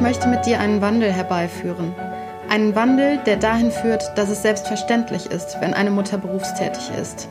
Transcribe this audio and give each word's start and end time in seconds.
Ich 0.00 0.06
möchte 0.06 0.28
mit 0.28 0.46
dir 0.46 0.58
einen 0.60 0.80
Wandel 0.80 1.12
herbeiführen. 1.12 1.94
Einen 2.48 2.74
Wandel, 2.74 3.18
der 3.26 3.36
dahin 3.36 3.70
führt, 3.70 4.02
dass 4.16 4.30
es 4.30 4.40
selbstverständlich 4.40 5.26
ist, 5.26 5.58
wenn 5.60 5.74
eine 5.74 5.90
Mutter 5.90 6.16
berufstätig 6.16 6.90
ist. 6.98 7.28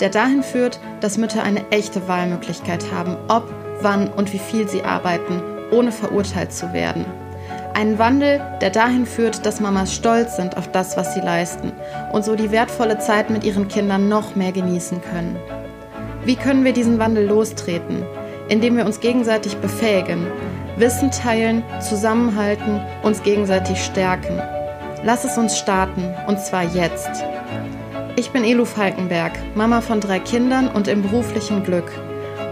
Der 0.00 0.08
dahin 0.08 0.42
führt, 0.42 0.80
dass 1.00 1.16
Mütter 1.16 1.44
eine 1.44 1.64
echte 1.70 2.08
Wahlmöglichkeit 2.08 2.86
haben, 2.92 3.16
ob, 3.28 3.44
wann 3.82 4.08
und 4.08 4.32
wie 4.32 4.40
viel 4.40 4.68
sie 4.68 4.82
arbeiten, 4.82 5.40
ohne 5.70 5.92
verurteilt 5.92 6.52
zu 6.52 6.72
werden. 6.72 7.04
Einen 7.74 8.00
Wandel, 8.00 8.40
der 8.60 8.70
dahin 8.70 9.06
führt, 9.06 9.46
dass 9.46 9.60
Mamas 9.60 9.94
stolz 9.94 10.34
sind 10.34 10.56
auf 10.56 10.72
das, 10.72 10.96
was 10.96 11.14
sie 11.14 11.20
leisten 11.20 11.70
und 12.12 12.24
so 12.24 12.34
die 12.34 12.50
wertvolle 12.50 12.98
Zeit 12.98 13.30
mit 13.30 13.44
ihren 13.44 13.68
Kindern 13.68 14.08
noch 14.08 14.34
mehr 14.34 14.50
genießen 14.50 15.00
können. 15.02 15.38
Wie 16.24 16.34
können 16.34 16.64
wir 16.64 16.72
diesen 16.72 16.98
Wandel 16.98 17.26
lostreten? 17.26 18.02
Indem 18.48 18.76
wir 18.76 18.86
uns 18.86 18.98
gegenseitig 18.98 19.58
befähigen, 19.58 20.26
Wissen 20.78 21.10
teilen, 21.10 21.64
zusammenhalten, 21.80 22.80
uns 23.02 23.24
gegenseitig 23.24 23.82
stärken. 23.82 24.40
Lass 25.02 25.24
es 25.24 25.36
uns 25.36 25.58
starten, 25.58 26.04
und 26.28 26.38
zwar 26.38 26.62
jetzt. 26.62 27.10
Ich 28.14 28.30
bin 28.30 28.44
Elu 28.44 28.64
Falkenberg, 28.64 29.32
Mama 29.56 29.80
von 29.80 30.00
drei 30.00 30.20
Kindern 30.20 30.68
und 30.68 30.86
im 30.86 31.02
beruflichen 31.02 31.64
Glück. 31.64 31.90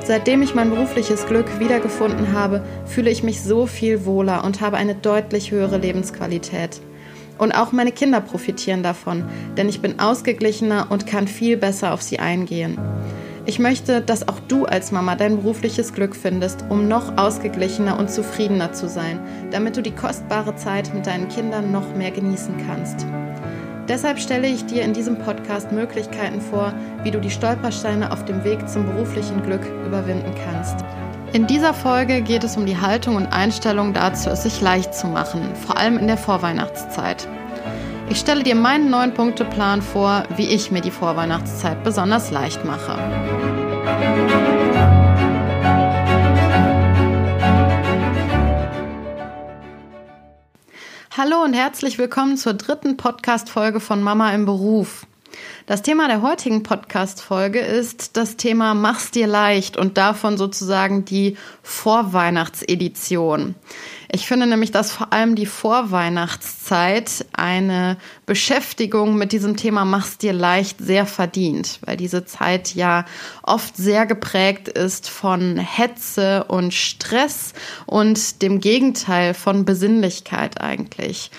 Seitdem 0.05 0.43
ich 0.43 0.57
mein 0.57 0.71
berufliches 0.71 1.27
Glück 1.27 1.61
wiedergefunden 1.61 2.33
habe, 2.33 2.65
fühle 2.85 3.11
ich 3.11 3.23
mich 3.23 3.43
so 3.43 3.67
viel 3.67 4.05
wohler 4.05 4.43
und 4.43 4.61
habe 4.61 4.77
eine 4.77 4.97
deutlich 4.97 5.53
höhere 5.53 5.79
Lebensqualität. 5.79 6.81
Und 7.39 7.53
auch 7.53 7.71
meine 7.71 7.93
Kinder 7.93 8.21
profitieren 8.21 8.83
davon, 8.83 9.25
denn 9.57 9.69
ich 9.69 9.81
bin 9.81 10.01
ausgeglichener 10.01 10.87
und 10.91 11.07
kann 11.07 11.29
viel 11.29 11.57
besser 11.57 11.93
auf 11.93 12.03
sie 12.03 12.19
eingehen. 12.19 12.77
Ich 13.49 13.61
möchte, 13.61 14.01
dass 14.01 14.27
auch 14.27 14.41
du 14.49 14.65
als 14.65 14.91
Mama 14.91 15.15
dein 15.15 15.37
berufliches 15.37 15.93
Glück 15.93 16.17
findest, 16.17 16.65
um 16.69 16.89
noch 16.89 17.17
ausgeglichener 17.17 17.97
und 17.97 18.11
zufriedener 18.11 18.73
zu 18.73 18.89
sein, 18.89 19.21
damit 19.53 19.77
du 19.77 19.83
die 19.83 19.95
kostbare 19.95 20.57
Zeit 20.57 20.93
mit 20.93 21.07
deinen 21.07 21.29
Kindern 21.29 21.71
noch 21.71 21.95
mehr 21.95 22.11
genießen 22.11 22.55
kannst. 22.67 23.07
Deshalb 23.89 24.19
stelle 24.19 24.49
ich 24.49 24.67
dir 24.67 24.83
in 24.83 24.93
diesem 24.93 25.21
Podcast 25.21 25.71
Möglichkeiten 25.71 26.41
vor, 26.41 26.75
wie 27.05 27.13
du 27.13 27.21
die 27.21 27.31
Stolpersteine 27.31 28.11
auf 28.11 28.25
dem 28.25 28.43
Weg 28.43 28.69
zum 28.69 28.85
beruflichen 28.85 29.41
Glück 29.45 29.65
überwinden 29.87 30.35
kannst. 30.45 30.85
In 31.33 31.47
dieser 31.47 31.73
Folge 31.73 32.23
geht 32.23 32.43
es 32.43 32.57
um 32.57 32.67
die 32.67 32.79
Haltung 32.79 33.15
und 33.15 33.27
Einstellung 33.27 33.93
dazu, 33.93 34.29
es 34.29 34.43
sich 34.43 34.61
leicht 34.61 34.93
zu 34.93 35.07
machen, 35.07 35.55
vor 35.55 35.77
allem 35.79 35.99
in 35.99 36.09
der 36.09 36.17
Vorweihnachtszeit. 36.17 37.29
Ich 38.09 38.21
stelle 38.21 38.45
dir 38.45 38.55
meinen 38.55 38.89
neuen 38.89 39.15
Punkteplan 39.15 39.83
vor, 39.83 40.23
wie 40.37 40.47
ich 40.47 40.71
mir 40.71 40.81
die 40.81 40.93
Vorweihnachtszeit 40.93 41.83
besonders 41.83 42.31
leicht 42.31 42.65
mache. 42.65 42.97
Hallo 51.17 51.43
und 51.43 51.55
herzlich 51.55 51.99
willkommen 51.99 52.37
zur 52.37 52.55
dritten 52.55 52.97
Podcast-Folge 52.97 53.81
von 53.81 54.03
Mama 54.03 54.33
im 54.33 54.47
Beruf. 54.47 55.07
Das 55.67 55.83
Thema 55.83 56.07
der 56.07 56.23
heutigen 56.23 56.63
Podcast-Folge 56.63 57.59
ist 57.59 58.17
das 58.17 58.37
Thema 58.37 58.75
Mach's 58.75 59.11
dir 59.11 59.27
leicht 59.27 59.77
und 59.77 59.99
davon 59.99 60.39
sozusagen 60.39 61.05
die 61.05 61.37
Vorweihnachtsedition. 61.63 63.57
Ich 64.11 64.27
finde 64.27 64.47
nämlich, 64.47 64.71
dass 64.71 64.93
vor 64.93 65.13
allem 65.13 65.35
die 65.35 65.47
Vorweihnachtszeit 65.47 67.27
eine 67.33 67.97
Beschäftigung 68.25 69.17
mit 69.17 69.33
diesem 69.33 69.57
Thema 69.57 69.85
Mach's 69.85 70.19
dir 70.19 70.33
leicht 70.33 70.79
sehr 70.79 71.07
verdient, 71.07 71.81
weil 71.85 71.97
diese 71.97 72.25
Zeit 72.25 72.75
ja 72.75 73.05
oft 73.43 73.77
sehr 73.77 74.07
geprägt 74.07 74.69
ist 74.69 75.09
von 75.09 75.57
Hetze 75.57 76.45
und 76.45 76.73
Stress 76.73 77.53
und 77.87 78.43
dem 78.43 78.61
Gegenteil 78.61 79.35
von 79.35 79.65
Besinnlichkeit 79.65 80.61
eigentlich. 80.61 81.31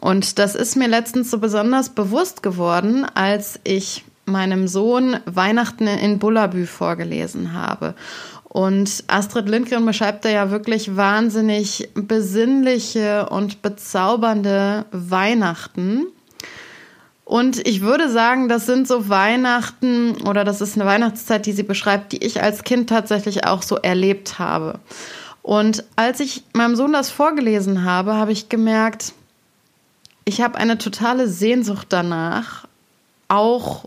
Und 0.00 0.38
das 0.38 0.54
ist 0.54 0.76
mir 0.76 0.88
letztens 0.88 1.30
so 1.30 1.38
besonders 1.38 1.90
bewusst 1.90 2.42
geworden, 2.42 3.06
als 3.14 3.60
ich 3.64 4.04
meinem 4.28 4.68
Sohn 4.68 5.18
Weihnachten 5.24 5.86
in 5.86 6.18
Bullabü 6.18 6.66
vorgelesen 6.66 7.54
habe. 7.54 7.94
Und 8.48 9.04
Astrid 9.08 9.48
Lindgren 9.48 9.84
beschreibt 9.84 10.24
da 10.24 10.30
ja 10.30 10.50
wirklich 10.50 10.96
wahnsinnig 10.96 11.90
besinnliche 11.94 13.28
und 13.28 13.60
bezaubernde 13.60 14.86
Weihnachten. 14.90 16.06
Und 17.26 17.58
ich 17.68 17.82
würde 17.82 18.08
sagen, 18.08 18.48
das 18.48 18.64
sind 18.64 18.88
so 18.88 19.10
Weihnachten 19.10 20.16
oder 20.26 20.44
das 20.44 20.62
ist 20.62 20.76
eine 20.76 20.86
Weihnachtszeit, 20.86 21.44
die 21.44 21.52
sie 21.52 21.62
beschreibt, 21.62 22.12
die 22.12 22.24
ich 22.24 22.42
als 22.42 22.64
Kind 22.64 22.88
tatsächlich 22.88 23.44
auch 23.44 23.62
so 23.62 23.76
erlebt 23.76 24.38
habe. 24.38 24.80
Und 25.42 25.84
als 25.96 26.20
ich 26.20 26.42
meinem 26.54 26.74
Sohn 26.74 26.92
das 26.94 27.10
vorgelesen 27.10 27.84
habe, 27.84 28.14
habe 28.14 28.32
ich 28.32 28.48
gemerkt, 28.48 29.12
ich 30.24 30.40
habe 30.40 30.58
eine 30.58 30.78
totale 30.78 31.28
Sehnsucht 31.28 31.88
danach, 31.90 32.66
auch 33.28 33.84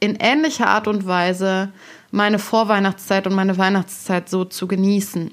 in 0.00 0.16
ähnlicher 0.16 0.66
Art 0.66 0.88
und 0.88 1.06
Weise 1.06 1.70
meine 2.10 2.38
Vorweihnachtszeit 2.38 3.26
und 3.26 3.34
meine 3.34 3.58
Weihnachtszeit 3.58 4.28
so 4.28 4.44
zu 4.44 4.66
genießen. 4.66 5.30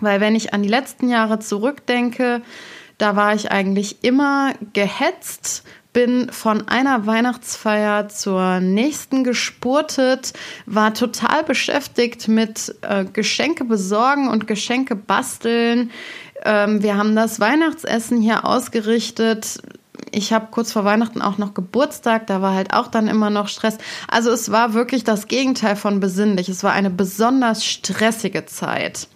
Weil 0.00 0.20
wenn 0.20 0.34
ich 0.34 0.52
an 0.52 0.62
die 0.62 0.68
letzten 0.68 1.08
Jahre 1.08 1.38
zurückdenke, 1.38 2.42
da 2.98 3.16
war 3.16 3.34
ich 3.34 3.50
eigentlich 3.50 4.02
immer 4.02 4.52
gehetzt, 4.72 5.64
bin 5.92 6.30
von 6.30 6.68
einer 6.68 7.06
Weihnachtsfeier 7.06 8.08
zur 8.08 8.60
nächsten 8.60 9.24
gespurtet, 9.24 10.34
war 10.66 10.92
total 10.92 11.42
beschäftigt 11.42 12.28
mit 12.28 12.74
äh, 12.82 13.06
Geschenke 13.06 13.64
besorgen 13.64 14.28
und 14.28 14.46
Geschenke 14.46 14.94
basteln. 14.94 15.90
Ähm, 16.44 16.82
wir 16.82 16.98
haben 16.98 17.16
das 17.16 17.40
Weihnachtsessen 17.40 18.20
hier 18.20 18.44
ausgerichtet 18.44 19.58
ich 20.16 20.32
habe 20.32 20.48
kurz 20.50 20.72
vor 20.72 20.84
Weihnachten 20.84 21.20
auch 21.20 21.36
noch 21.36 21.52
Geburtstag, 21.52 22.26
da 22.26 22.40
war 22.40 22.54
halt 22.54 22.72
auch 22.72 22.86
dann 22.86 23.06
immer 23.06 23.28
noch 23.28 23.48
Stress. 23.48 23.76
Also 24.08 24.30
es 24.30 24.50
war 24.50 24.72
wirklich 24.72 25.04
das 25.04 25.28
Gegenteil 25.28 25.76
von 25.76 26.00
besinnlich. 26.00 26.48
Es 26.48 26.64
war 26.64 26.72
eine 26.72 26.88
besonders 26.88 27.66
stressige 27.66 28.46
Zeit. 28.46 29.08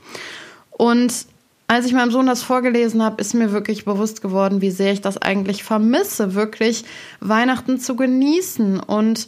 Und 0.71 1.25
als 1.69 1.87
ich 1.87 1.95
meinem 1.95 2.11
Sohn 2.11 2.27
das 2.27 2.43
vorgelesen 2.43 3.03
habe, 3.03 3.19
ist 3.19 3.33
mir 3.33 3.51
wirklich 3.51 3.87
bewusst 3.87 4.21
geworden, 4.21 4.61
wie 4.61 4.71
sehr 4.71 4.93
ich 4.93 5.01
das 5.01 5.17
eigentlich 5.17 5.65
vermisse, 5.65 6.35
wirklich 6.35 6.85
Weihnachten 7.21 7.81
zu 7.81 7.97
genießen 7.97 8.79
und 8.79 9.27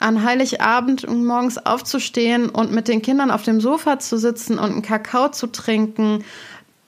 an 0.00 0.24
Heiligabend 0.24 1.08
morgens 1.08 1.56
aufzustehen 1.56 2.48
und 2.48 2.72
mit 2.72 2.88
den 2.88 3.00
Kindern 3.00 3.30
auf 3.30 3.44
dem 3.44 3.60
Sofa 3.60 4.00
zu 4.00 4.18
sitzen 4.18 4.58
und 4.58 4.72
einen 4.72 4.82
Kakao 4.82 5.28
zu 5.28 5.46
trinken. 5.46 6.24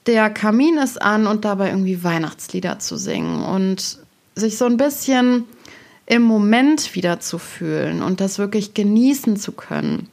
Der 0.07 0.29
Kamin 0.29 0.77
ist 0.79 1.01
an 1.01 1.29
und 1.29 1.45
dabei 1.45 1.69
irgendwie 1.69 2.03
Weihnachtslieder 2.03 2.81
zu 2.81 2.97
singen. 2.97 3.45
Und 3.45 4.01
sich 4.35 4.59
so 4.59 4.67
ein 4.67 4.77
bisschen 4.77 5.45
im 6.07 6.23
Moment 6.23 6.95
wieder 6.95 7.21
zu 7.21 7.39
fühlen 7.39 8.03
und 8.03 8.21
das 8.21 8.39
wirklich 8.39 8.75
genießen 8.75 9.37
zu 9.37 9.53
können. 9.53 10.09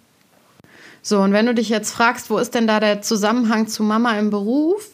So, 1.01 1.19
und 1.19 1.33
wenn 1.33 1.47
du 1.47 1.55
dich 1.55 1.69
jetzt 1.69 1.91
fragst, 1.91 2.29
wo 2.29 2.37
ist 2.37 2.53
denn 2.53 2.67
da 2.67 2.79
der 2.79 3.01
Zusammenhang 3.01 3.67
zu 3.67 3.83
Mama 3.83 4.17
im 4.19 4.29
Beruf? 4.29 4.87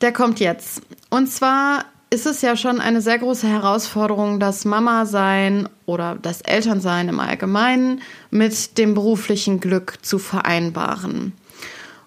Der 0.00 0.12
kommt 0.12 0.40
jetzt. 0.40 0.82
Und 1.08 1.30
zwar 1.30 1.86
ist 2.10 2.26
es 2.26 2.42
ja 2.42 2.56
schon 2.56 2.80
eine 2.80 3.00
sehr 3.00 3.18
große 3.18 3.48
Herausforderung, 3.48 4.38
das 4.38 4.64
Mama 4.64 5.06
sein 5.06 5.68
oder 5.86 6.16
das 6.20 6.42
Elternsein 6.42 7.08
im 7.08 7.18
Allgemeinen 7.18 8.02
mit 8.30 8.78
dem 8.78 8.94
beruflichen 8.94 9.58
Glück 9.58 9.98
zu 10.02 10.18
vereinbaren. 10.18 11.32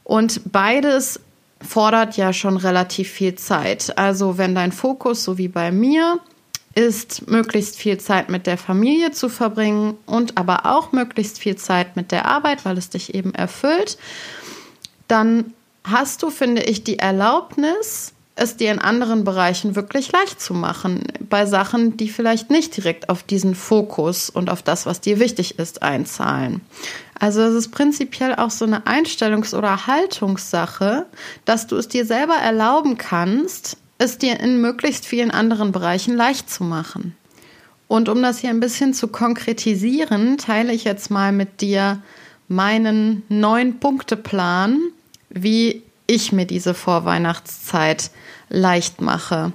Und 0.04 0.52
beides 0.52 1.20
fordert 1.62 2.18
ja 2.18 2.34
schon 2.34 2.58
relativ 2.58 3.10
viel 3.10 3.36
Zeit. 3.36 3.98
Also 3.98 4.38
wenn 4.38 4.56
dein 4.56 4.72
Fokus, 4.72 5.24
so 5.24 5.38
wie 5.38 5.48
bei 5.48 5.72
mir, 5.72 6.20
ist, 6.76 7.28
möglichst 7.28 7.76
viel 7.76 7.98
Zeit 7.98 8.30
mit 8.30 8.46
der 8.46 8.58
Familie 8.58 9.12
zu 9.12 9.30
verbringen 9.30 9.98
und 10.06 10.38
aber 10.38 10.68
auch 10.68 10.92
möglichst 10.92 11.40
viel 11.40 11.56
Zeit 11.56 11.96
mit 11.96 12.12
der 12.12 12.26
Arbeit, 12.26 12.66
weil 12.66 12.78
es 12.78 12.90
dich 12.90 13.16
eben 13.16 13.34
erfüllt, 13.34 13.98
dann 15.08 15.54
hast 15.84 16.22
du, 16.22 16.30
finde 16.30 16.64
ich, 16.64 16.84
die 16.84 17.00
Erlaubnis, 17.00 18.14
es 18.38 18.56
dir 18.56 18.72
in 18.72 18.80
anderen 18.80 19.24
Bereichen 19.24 19.76
wirklich 19.76 20.12
leicht 20.12 20.40
zu 20.40 20.54
machen, 20.54 21.04
bei 21.28 21.46
Sachen, 21.46 21.98
die 21.98 22.10
vielleicht 22.10 22.50
nicht 22.50 22.78
direkt 22.78 23.10
auf 23.10 23.24
diesen 23.24 23.56
Fokus 23.56 24.30
und 24.30 24.50
auf 24.50 24.62
das, 24.62 24.86
was 24.86 25.02
dir 25.02 25.20
wichtig 25.20 25.58
ist, 25.60 25.82
einzahlen. 25.82 26.62
Also 27.20 27.42
es 27.42 27.56
ist 27.56 27.72
prinzipiell 27.72 28.36
auch 28.36 28.52
so 28.52 28.66
eine 28.66 28.86
Einstellungs- 28.86 29.56
oder 29.56 29.88
Haltungssache, 29.88 31.08
dass 31.46 31.68
du 31.68 31.78
es 31.78 31.88
dir 31.88 32.06
selber 32.06 32.36
erlauben 32.36 32.98
kannst, 32.98 33.78
es 33.98 34.20
dir 34.20 34.40
in 34.40 34.62
möglichst 34.62 35.06
vielen 35.06 35.32
anderen 35.32 35.72
Bereichen 35.72 36.16
leicht 36.16 36.50
zu 36.50 36.64
machen. 36.64 37.16
Und 37.88 38.10
um 38.10 38.22
das 38.22 38.40
hier 38.40 38.52
ein 38.52 38.60
bisschen 38.60 38.94
zu 38.94 39.08
konkretisieren, 39.08 40.38
teile 40.38 40.74
ich 40.74 40.84
jetzt 40.84 41.10
mal 41.10 41.32
mit 41.32 41.62
dir 41.62 42.02
meinen 42.48 43.24
neun 43.30 43.80
Punkteplan, 43.80 44.80
wie 45.30 45.84
ich 46.06 46.32
mir 46.32 46.46
diese 46.46 46.74
Vorweihnachtszeit 46.74 48.12
leicht 48.50 49.02
mache. 49.02 49.52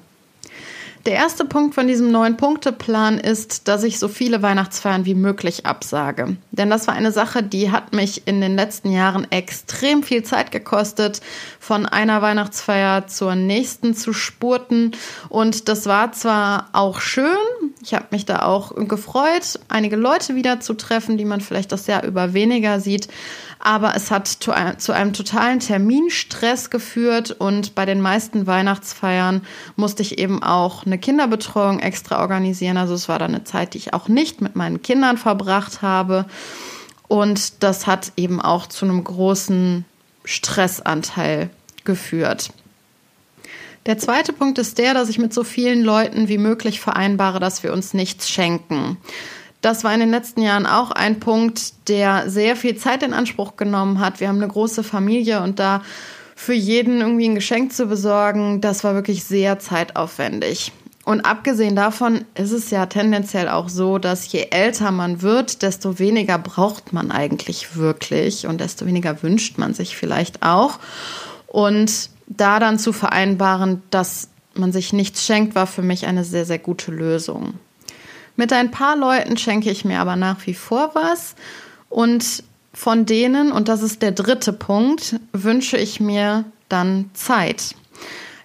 Der 1.05 1.15
erste 1.15 1.45
Punkt 1.45 1.75
von 1.75 1.89
diesem 1.89 2.13
neuen 2.13 2.37
Punkteplan 2.37 3.19
ist, 3.19 3.67
dass 3.67 3.83
ich 3.83 3.99
so 3.99 4.07
viele 4.07 4.41
Weihnachtsfeiern 4.41 5.05
wie 5.05 5.17
möglich 5.17 5.67
absage. 5.67 6.37
Denn 6.53 6.71
das 6.71 6.87
war 6.87 6.95
eine 6.95 7.11
Sache, 7.11 7.43
die 7.43 7.73
hat 7.73 7.93
mich 7.93 8.29
in 8.29 8.41
den 8.41 8.55
letzten 8.55 8.93
Jahren 8.93 9.29
extrem 9.33 10.05
viel 10.05 10.23
Zeit 10.23 10.53
gekostet, 10.53 11.21
von 11.59 11.87
einer 11.87 12.23
Weihnachtsfeier 12.23 13.09
zur 13.09 13.35
nächsten 13.35 13.97
zu 13.97 14.13
spurten. 14.13 14.93
Und 15.29 15.69
das 15.69 15.87
war 15.87 16.13
zwar 16.13 16.69
auch 16.73 17.01
schön, 17.01 17.27
ich 17.83 17.95
habe 17.95 18.07
mich 18.11 18.25
da 18.25 18.43
auch 18.43 18.75
gefreut, 18.77 19.59
einige 19.69 19.97
Leute 19.97 20.37
wieder 20.37 20.61
zu 20.61 20.75
treffen, 20.75 21.19
die 21.19 21.25
man 21.25 21.41
vielleicht 21.41 21.73
das 21.73 21.89
Jahr 21.89 22.05
über 22.05 22.33
weniger 22.33 22.79
sieht. 22.79 23.09
Aber 23.59 23.95
es 23.97 24.11
hat 24.11 24.29
zu 24.29 24.53
einem 24.53 25.13
totalen 25.13 25.61
Terminstress 25.61 26.71
geführt 26.71 27.33
und 27.33 27.75
bei 27.75 27.85
den 27.85 28.01
meisten 28.01 28.47
Weihnachtsfeiern 28.47 29.43
musste 29.77 30.03
ich 30.03 30.19
eben 30.19 30.43
auch 30.43 30.87
eine 30.87 30.99
Kinderbetreuung 30.99 31.81
extra 31.81 32.21
organisieren. 32.21 32.77
Also 32.77 32.95
es 32.95 33.09
war 33.09 33.19
dann 33.19 33.35
eine 33.35 33.45
Zeit, 33.45 33.75
die 33.75 33.79
ich 33.79 33.95
auch 33.95 34.09
nicht 34.09 34.41
mit 34.41 34.55
meinen 34.55 34.83
Kindern 34.83 35.19
verbracht 35.19 35.83
habe. 35.83 36.27
Und 37.09 37.63
das 37.63 37.87
hat 37.87 38.13
eben 38.17 38.41
auch 38.41 38.67
zu 38.67 38.85
einem 38.85 39.03
großen 39.03 39.85
Stressanteil 40.25 41.51
geführt. 41.85 42.51
Der 43.87 43.99
zweite 43.99 44.33
Punkt 44.33 44.59
ist 44.59 44.79
der, 44.79 44.95
dass 44.95 45.09
ich 45.09 45.19
mit 45.19 45.35
so 45.35 45.43
vielen 45.43 45.83
Leuten 45.83 46.29
wie 46.29 46.39
möglich 46.39 46.81
vereinbare, 46.81 47.41
dass 47.41 47.63
wir 47.63 47.73
uns 47.73 47.95
nichts 47.95 48.29
schenken. 48.29 48.97
Das 49.61 49.85
war 49.85 49.93
in 49.95 50.01
den 50.01 50.11
letzten 50.11 50.43
Jahren 50.43 50.67
auch 50.67 50.91
ein 50.91 51.21
Punkt, 51.21 51.89
der 51.89 52.29
sehr 52.31 52.57
viel 52.57 52.77
Zeit 52.77 53.03
in 53.03 53.13
Anspruch 53.13 53.57
genommen 53.57 54.01
hat. 54.01 54.21
Wir 54.21 54.29
haben 54.29 54.37
eine 54.37 54.49
große 54.49 54.83
Familie 54.83 55.41
und 55.43 55.59
da 55.59 55.83
für 56.35 56.55
jeden 56.55 57.01
irgendwie 57.01 57.29
ein 57.29 57.35
Geschenk 57.37 57.73
zu 57.73 57.87
besorgen, 57.87 58.61
das 58.61 58.83
war 58.83 58.95
wirklich 58.95 59.25
sehr 59.25 59.59
zeitaufwendig. 59.59 60.73
Und 61.05 61.23
abgesehen 61.23 61.75
davon 61.75 62.25
ist 62.35 62.53
es 62.53 62.71
ja 62.71 62.87
tendenziell 62.87 63.49
auch 63.49 63.69
so, 63.69 63.99
dass 63.99 64.31
je 64.31 64.49
älter 64.51 64.93
man 64.93 65.23
wird, 65.23 65.63
desto 65.63 65.99
weniger 65.99 66.39
braucht 66.39 66.93
man 66.93 67.11
eigentlich 67.11 67.77
wirklich 67.77 68.47
und 68.47 68.61
desto 68.61 68.87
weniger 68.87 69.23
wünscht 69.23 69.59
man 69.59 69.75
sich 69.75 69.97
vielleicht 69.97 70.43
auch. 70.43 70.79
Und 71.49 72.11
da 72.37 72.59
dann 72.59 72.79
zu 72.79 72.93
vereinbaren, 72.93 73.83
dass 73.91 74.29
man 74.55 74.73
sich 74.73 74.93
nichts 74.93 75.25
schenkt, 75.25 75.55
war 75.55 75.67
für 75.67 75.83
mich 75.83 76.07
eine 76.07 76.25
sehr, 76.25 76.45
sehr 76.45 76.59
gute 76.59 76.91
Lösung. 76.91 77.55
Mit 78.37 78.53
ein 78.53 78.71
paar 78.71 78.97
Leuten 78.97 79.37
schenke 79.37 79.71
ich 79.71 79.85
mir 79.85 80.01
aber 80.01 80.17
nach 80.17 80.47
wie 80.47 80.55
vor 80.55 80.91
was. 80.95 81.35
Und 81.89 82.45
von 82.73 83.05
denen, 83.05 83.53
und 83.53 83.69
das 83.69 83.83
ist 83.83 84.03
der 84.03 84.13
dritte 84.13 84.53
Punkt, 84.53 85.17
wünsche 85.33 85.77
ich 85.77 86.01
mir 86.01 86.45
dann 86.69 87.11
Zeit. 87.13 87.75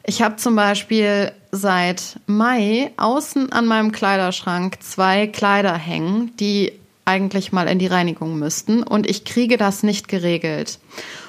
Ich 0.06 0.22
habe 0.22 0.36
zum 0.36 0.56
Beispiel 0.56 1.32
seit 1.52 2.20
Mai 2.28 2.92
außen 2.98 3.52
an 3.52 3.66
meinem 3.66 3.92
Kleiderschrank 3.92 4.78
zwei 4.82 5.28
Kleider 5.28 5.74
hängen, 5.74 6.36
die 6.38 6.74
eigentlich 7.06 7.54
mal 7.54 7.68
in 7.68 7.80
die 7.80 7.88
Reinigung 7.88 8.38
müssten. 8.38 8.84
Und 8.84 9.10
ich 9.10 9.24
kriege 9.24 9.58
das 9.58 9.82
nicht 9.82 10.10
geregelt. 10.10 10.80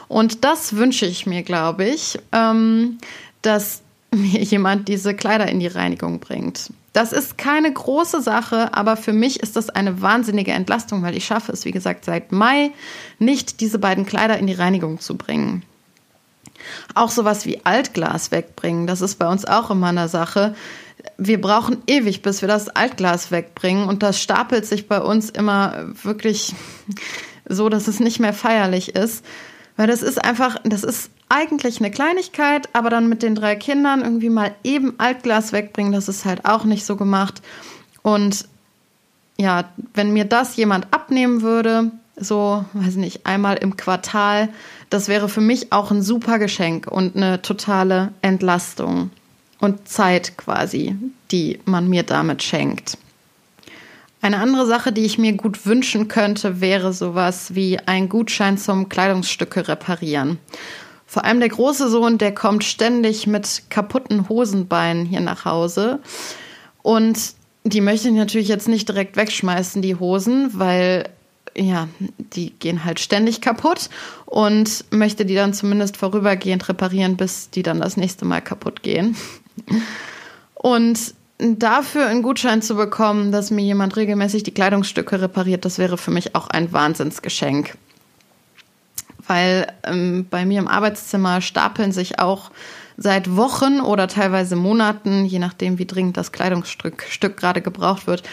Und 0.09 0.45
das 0.45 0.77
wünsche 0.77 1.07
ich 1.07 1.27
mir, 1.27 1.43
glaube 1.43 1.85
ich, 1.85 2.19
ähm, 2.33 2.99
dass 3.43 3.83
mir 4.11 4.43
jemand 4.43 4.89
diese 4.89 5.15
Kleider 5.15 5.49
in 5.49 5.61
die 5.61 5.67
Reinigung 5.67 6.19
bringt. 6.19 6.71
Das 6.95 7.13
ist 7.13 7.39
keine 7.39 7.73
große 7.73 8.23
Sache, 8.23 8.75
aber 8.75 8.97
für 8.97 9.13
mich 9.13 9.41
ist 9.41 9.55
das 9.57 9.71
eine 9.71 10.01
wahnsinnige 10.01 10.53
Entlastung, 10.53 11.03
weil 11.03 11.17
ich 11.17 11.27
schaffe 11.27 11.53
es, 11.53 11.65
wie 11.65 11.71
gesagt, 11.71 12.05
seit 12.05 12.33
Mai 12.33 12.73
nicht 13.19 13.61
diese 13.61 13.79
beiden 13.79 14.07
Kleider 14.07 14.39
in 14.39 14.47
die 14.47 14.55
Reinigung 14.55 14.99
zu 14.99 15.17
bringen. 15.17 15.63
Auch 16.95 17.11
sowas 17.11 17.47
wie 17.47 17.65
Altglas 17.65 18.33
wegbringen, 18.33 18.87
das 18.87 19.01
ist 19.01 19.17
bei 19.17 19.29
uns 19.29 19.45
auch 19.45 19.71
immer 19.71 19.89
eine 19.89 20.09
Sache. 20.09 20.57
Wir 21.19 21.41
brauchen 21.41 21.83
ewig, 21.87 22.23
bis 22.23 22.41
wir 22.41 22.49
das 22.49 22.69
Altglas 22.69 23.31
wegbringen 23.31 23.87
und 23.87 24.03
das 24.03 24.21
stapelt 24.21 24.67
sich 24.67 24.89
bei 24.89 25.01
uns 25.01 25.31
immer 25.31 25.85
wirklich 26.03 26.55
so, 27.49 27.69
dass 27.69 27.87
es 27.87 28.01
nicht 28.01 28.19
mehr 28.19 28.35
feierlich 28.35 28.97
ist. 28.97 29.25
Weil 29.79 29.87
das 29.87 30.03
ist 30.03 30.23
einfach, 30.23 30.57
das 30.65 30.83
ist 30.83 31.09
eigentlich 31.29 31.79
eine 31.79 31.93
Kleinigkeit, 31.93 32.69
aber 32.73 32.91
dann 32.91 33.09
mit 33.09 33.23
den 33.23 33.37
drei 33.37 33.55
Kindern 33.55 34.03
irgendwie 34.03 34.29
mal 34.29 34.53
eben 34.65 34.95
Altglas 34.99 35.53
wegbringen, 35.53 35.93
das 35.93 36.09
ist 36.09 36.25
halt 36.25 36.45
auch 36.45 36.65
nicht 36.65 36.85
so 36.85 36.97
gemacht. 36.97 37.41
Und 38.03 38.49
ja, 39.37 39.71
wenn 39.95 40.13
mir 40.13 40.25
das 40.25 40.57
jemand 40.57 40.93
abnehmen 40.93 41.43
würde, 41.43 41.93
so, 42.17 42.65
weiß 42.73 42.97
nicht, 42.97 43.25
einmal 43.25 43.57
im 43.59 43.77
Quartal, 43.77 44.49
das 44.91 45.07
wäre 45.07 45.29
für 45.29 45.41
mich 45.41 45.73
auch 45.73 45.93
ein 45.93 46.03
super 46.03 46.41
Geschenk 46.41 46.89
und 46.89 47.15
eine 47.15 47.41
totale 47.41 48.13
Entlastung 48.21 49.11
und 49.61 49.87
Zeit 49.87 50.37
quasi, 50.37 50.97
die 51.31 51.61
man 51.67 51.89
mir 51.89 52.03
damit 52.03 52.43
schenkt. 52.43 52.99
Eine 54.21 54.39
andere 54.39 54.67
Sache, 54.67 54.93
die 54.93 55.05
ich 55.05 55.19
mir 55.19 55.33
gut 55.35 55.65
wünschen 55.65 56.09
könnte, 56.09 56.61
wäre 56.61 56.93
sowas 56.93 57.55
wie 57.55 57.79
ein 57.79 58.09
Gutschein 58.09 58.59
zum 58.59 58.89
Kleidungsstücke 58.89 59.69
reparieren. 59.69 60.39
Vor 61.07 61.25
allem 61.25 61.41
der 61.41 61.49
große 61.49 61.89
Sohn, 61.89 62.19
der 62.19 62.35
kommt 62.35 62.65
ständig 62.65 63.27
mit 63.27 63.63
kaputten 63.71 64.29
Hosenbeinen 64.29 65.07
hier 65.07 65.21
nach 65.21 65.45
Hause. 65.45 66.01
Und 66.83 67.35
die 67.65 67.81
möchte 67.81 68.09
ich 68.09 68.15
natürlich 68.15 68.49
jetzt 68.49 68.69
nicht 68.69 68.89
direkt 68.89 69.17
wegschmeißen, 69.17 69.83
die 69.83 69.97
Hosen, 69.97 70.51
weil 70.53 71.09
ja, 71.57 71.89
die 72.35 72.51
gehen 72.51 72.85
halt 72.85 73.01
ständig 73.01 73.41
kaputt 73.41 73.89
und 74.27 74.85
möchte 74.91 75.25
die 75.25 75.35
dann 75.35 75.55
zumindest 75.55 75.97
vorübergehend 75.97 76.69
reparieren, 76.69 77.17
bis 77.17 77.51
die 77.51 77.63
dann 77.63 77.81
das 77.81 77.97
nächste 77.97 78.25
Mal 78.25 78.41
kaputt 78.41 78.83
gehen. 78.83 79.17
Und 80.55 81.15
dafür 81.39 82.07
einen 82.07 82.23
Gutschein 82.23 82.63
zu 82.63 82.75
bekommen, 82.75 83.33
dass 83.33 83.51
mir 83.51 83.65
jemand 83.65 83.97
regelmäßig 83.97 84.43
die 84.43 84.55
Kleidungsstücke 84.55 85.21
repariert, 85.21 85.65
das 85.65 85.79
wäre 85.79 85.97
für 85.97 86.11
mich 86.11 86.35
auch 86.35 86.49
ein 86.49 86.73
Wahnsinnsgeschenk. 86.73 87.77
Weil 89.27 89.67
ähm, 89.85 90.27
bei 90.29 90.45
mir 90.45 90.59
im 90.59 90.69
Arbeitszimmer 90.69 91.41
stapeln 91.41 91.93
sich 91.93 92.19
auch 92.19 92.51
seit 92.97 93.37
Wochen 93.37 93.81
oder 93.81 94.09
teilweise 94.09 94.57
Monaten, 94.57 95.25
je 95.25 95.39
nachdem, 95.39 95.79
wie 95.79 95.87
dringend 95.87 96.17
das 96.17 96.33
Kleidungsstück 96.33 97.05
Stück 97.09 97.37
gerade 97.37 97.63
gebraucht 97.63 98.07
wird, 98.07 98.25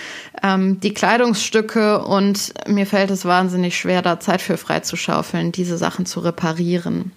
ähm, 0.41 0.79
die 0.79 0.93
Kleidungsstücke 0.93 2.03
und 2.03 2.53
mir 2.67 2.87
fällt 2.87 3.11
es 3.11 3.25
wahnsinnig 3.25 3.77
schwer, 3.77 4.01
da 4.01 4.19
Zeit 4.19 4.41
für 4.41 4.57
freizuschaufeln, 4.57 5.51
diese 5.51 5.77
Sachen 5.77 6.07
zu 6.07 6.21
reparieren. 6.21 7.11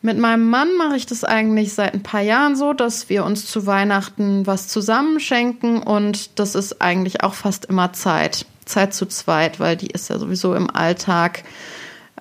Mit 0.00 0.16
meinem 0.16 0.48
Mann 0.48 0.76
mache 0.76 0.96
ich 0.96 1.06
das 1.06 1.24
eigentlich 1.24 1.74
seit 1.74 1.92
ein 1.92 2.04
paar 2.04 2.20
Jahren 2.20 2.54
so, 2.54 2.72
dass 2.72 3.08
wir 3.08 3.24
uns 3.24 3.46
zu 3.46 3.66
Weihnachten 3.66 4.46
was 4.46 4.68
zusammenschenken 4.68 5.82
und 5.82 6.38
das 6.38 6.54
ist 6.54 6.80
eigentlich 6.80 7.24
auch 7.24 7.34
fast 7.34 7.64
immer 7.64 7.92
Zeit. 7.92 8.46
Zeit 8.64 8.94
zu 8.94 9.06
zweit, 9.06 9.58
weil 9.58 9.76
die 9.76 9.88
ist 9.88 10.08
ja 10.08 10.18
sowieso 10.18 10.54
im 10.54 10.70
Alltag 10.70 11.42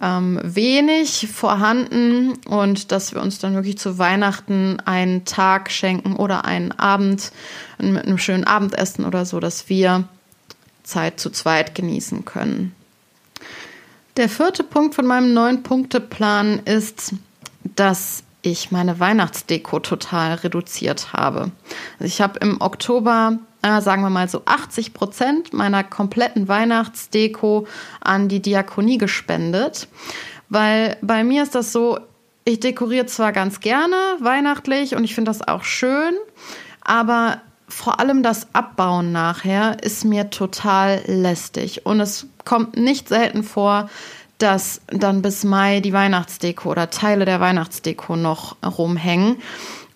ähm, 0.02 0.40
wenig 0.44 1.28
vorhanden 1.32 2.34
und 2.48 2.92
dass 2.92 3.14
wir 3.14 3.22
uns 3.22 3.38
dann 3.40 3.54
wirklich 3.54 3.78
zu 3.78 4.00
Weihnachten 4.00 4.80
einen 4.86 5.26
Tag 5.26 5.70
schenken 5.70 6.16
oder 6.16 6.46
einen 6.46 6.72
Abend 6.72 7.32
mit 7.78 8.06
einem 8.06 8.18
schönen 8.18 8.46
Abendessen 8.46 9.06
oder 9.06 9.26
so, 9.26 9.40
dass 9.40 9.70
wir 9.70 10.06
Zeit 10.84 11.20
zu 11.20 11.30
zweit 11.30 11.76
genießen 11.76 12.26
können. 12.26 12.74
Der 14.16 14.30
vierte 14.30 14.64
Punkt 14.64 14.96
von 14.96 15.06
meinem 15.06 15.34
neuen 15.34 15.62
Punkteplan 15.62 16.60
ist, 16.66 17.14
dass 17.78 18.24
ich 18.42 18.72
meine 18.72 19.00
Weihnachtsdeko 19.00 19.80
total 19.80 20.36
reduziert 20.36 21.14
habe. 21.14 21.52
Also 22.00 22.06
ich 22.06 22.22
habe 22.22 22.40
im 22.40 22.62
Oktober, 22.62 23.40
äh, 23.62 23.82
sagen 23.82 24.04
wir 24.04 24.10
mal 24.10 24.30
so 24.30 24.44
80 24.46 24.94
Prozent 24.94 25.54
meiner 25.54 25.84
kompletten 25.84 26.48
Weihnachtsdeko 26.48 27.68
an 28.02 28.30
die 28.30 28.42
Diakonie 28.42 28.98
gespendet, 28.98 29.88
weil 30.50 30.98
bei 31.02 31.24
mir 31.24 31.44
ist 31.44 31.56
das 31.56 31.72
so, 31.72 32.00
ich 32.46 32.60
dekoriere 32.60 33.06
zwar 33.06 33.34
ganz 33.34 33.60
gerne 33.60 33.96
weihnachtlich 34.20 34.96
und 34.96 35.04
ich 35.04 35.14
finde 35.14 35.30
das 35.30 35.46
auch 35.46 35.64
schön, 35.64 36.14
aber 36.82 37.42
vor 37.68 38.00
allem 38.00 38.24
das 38.24 38.48
Abbauen 38.56 39.12
nachher 39.12 39.84
ist 39.84 40.06
mir 40.06 40.30
total 40.30 41.02
lästig 41.06 41.86
und 41.86 42.00
es 42.00 42.28
kommt 42.46 42.78
nicht 42.78 43.10
selten 43.10 43.44
vor, 43.44 43.90
dass 44.38 44.82
dann 44.88 45.22
bis 45.22 45.44
Mai 45.44 45.80
die 45.80 45.94
Weihnachtsdeko 45.94 46.72
oder 46.72 46.90
Teile 46.90 47.26
der 47.26 47.40
Weihnachtsdeko 47.40 48.16
noch 48.16 48.58
rumhängen. 48.64 49.38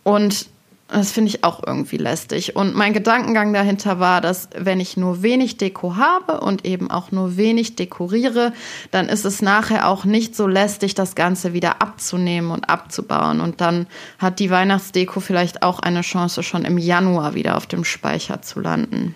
Und 0.03 0.47
das 0.91 1.11
finde 1.11 1.29
ich 1.29 1.43
auch 1.43 1.61
irgendwie 1.65 1.97
lästig. 1.97 2.55
Und 2.55 2.75
mein 2.75 2.91
Gedankengang 2.91 3.53
dahinter 3.53 3.99
war, 3.99 4.19
dass 4.19 4.49
wenn 4.57 4.81
ich 4.81 4.97
nur 4.97 5.21
wenig 5.21 5.57
Deko 5.57 5.95
habe 5.95 6.41
und 6.41 6.65
eben 6.65 6.91
auch 6.91 7.11
nur 7.11 7.37
wenig 7.37 7.77
dekoriere, 7.77 8.51
dann 8.91 9.07
ist 9.07 9.23
es 9.23 9.41
nachher 9.41 9.87
auch 9.87 10.03
nicht 10.03 10.35
so 10.35 10.47
lästig, 10.47 10.93
das 10.93 11.15
Ganze 11.15 11.53
wieder 11.53 11.81
abzunehmen 11.81 12.51
und 12.51 12.69
abzubauen. 12.69 13.39
Und 13.39 13.61
dann 13.61 13.87
hat 14.19 14.39
die 14.39 14.49
Weihnachtsdeko 14.49 15.21
vielleicht 15.21 15.63
auch 15.63 15.79
eine 15.79 16.01
Chance, 16.01 16.43
schon 16.43 16.65
im 16.65 16.77
Januar 16.77 17.35
wieder 17.35 17.55
auf 17.55 17.67
dem 17.67 17.85
Speicher 17.85 18.41
zu 18.41 18.59
landen. 18.59 19.15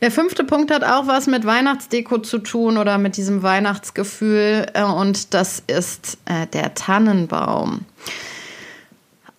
Der 0.00 0.12
fünfte 0.12 0.44
Punkt 0.44 0.70
hat 0.70 0.84
auch 0.84 1.08
was 1.08 1.26
mit 1.26 1.44
Weihnachtsdeko 1.44 2.18
zu 2.18 2.38
tun 2.38 2.78
oder 2.78 2.98
mit 2.98 3.16
diesem 3.16 3.42
Weihnachtsgefühl 3.42 4.66
äh, 4.74 4.84
und 4.84 5.34
das 5.34 5.62
ist 5.66 6.18
äh, 6.26 6.46
der 6.46 6.74
Tannenbaum. 6.74 7.84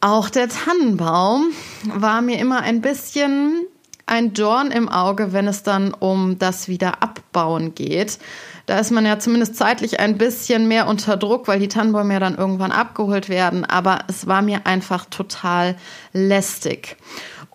Auch 0.01 0.29
der 0.29 0.49
Tannenbaum 0.49 1.45
war 1.83 2.21
mir 2.21 2.39
immer 2.39 2.61
ein 2.61 2.81
bisschen 2.81 3.65
ein 4.05 4.33
Dorn 4.33 4.71
im 4.71 4.89
Auge, 4.89 5.33
wenn 5.33 5.47
es 5.47 5.63
dann 5.63 5.93
um 5.93 6.39
das 6.39 6.67
Wiederabbauen 6.67 7.75
geht. 7.75 8.17
Da 8.65 8.79
ist 8.79 8.91
man 8.91 9.05
ja 9.05 9.19
zumindest 9.19 9.55
zeitlich 9.55 9.99
ein 9.99 10.17
bisschen 10.17 10.67
mehr 10.67 10.87
unter 10.87 11.15
Druck, 11.15 11.47
weil 11.47 11.59
die 11.59 11.67
Tannenbäume 11.67 12.13
ja 12.13 12.19
dann 12.19 12.37
irgendwann 12.37 12.71
abgeholt 12.71 13.29
werden. 13.29 13.65
Aber 13.65 13.99
es 14.07 14.27
war 14.27 14.41
mir 14.41 14.65
einfach 14.65 15.05
total 15.05 15.75
lästig. 16.11 16.97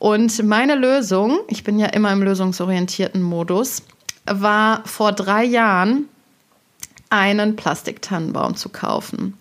Und 0.04 0.42
meine 0.44 0.75
Lösung, 0.75 1.38
ich 1.49 1.64
bin 1.64 1.78
ja 1.78 1.87
immer 1.87 2.12
im 2.12 2.23
lösungsorientierten 2.23 3.23
Modus, 3.23 3.80
war 4.26 4.87
vor 4.87 5.12
drei 5.12 5.44
Jahren 5.44 6.11
einen 7.08 7.56
Plastiktannenbaum 7.56 8.54
zu 8.54 8.68
kaufen. 8.68 9.38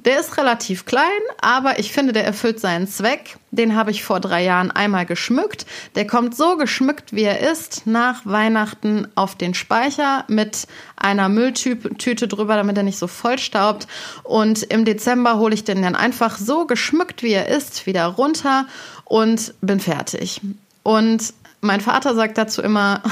Der 0.00 0.20
ist 0.20 0.38
relativ 0.38 0.84
klein, 0.84 1.02
aber 1.40 1.80
ich 1.80 1.90
finde, 1.90 2.12
der 2.12 2.24
erfüllt 2.24 2.60
seinen 2.60 2.86
Zweck. 2.86 3.36
Den 3.50 3.74
habe 3.74 3.90
ich 3.90 4.04
vor 4.04 4.20
drei 4.20 4.44
Jahren 4.44 4.70
einmal 4.70 5.04
geschmückt. 5.06 5.66
Der 5.96 6.06
kommt 6.06 6.36
so 6.36 6.56
geschmückt, 6.56 7.12
wie 7.12 7.24
er 7.24 7.40
ist, 7.50 7.84
nach 7.84 8.24
Weihnachten 8.24 9.08
auf 9.16 9.34
den 9.34 9.54
Speicher 9.54 10.24
mit 10.28 10.68
einer 10.96 11.28
Mülltüte 11.28 12.28
drüber, 12.28 12.54
damit 12.54 12.76
er 12.76 12.84
nicht 12.84 12.98
so 12.98 13.08
vollstaubt. 13.08 13.88
Und 14.22 14.62
im 14.62 14.84
Dezember 14.84 15.38
hole 15.38 15.52
ich 15.52 15.64
den 15.64 15.82
dann 15.82 15.96
einfach 15.96 16.38
so 16.38 16.64
geschmückt, 16.64 17.24
wie 17.24 17.32
er 17.32 17.48
ist, 17.48 17.86
wieder 17.86 18.06
runter 18.06 18.66
und 19.04 19.52
bin 19.62 19.80
fertig. 19.80 20.40
Und 20.84 21.34
mein 21.60 21.80
Vater 21.80 22.14
sagt 22.14 22.38
dazu 22.38 22.62
immer, 22.62 23.02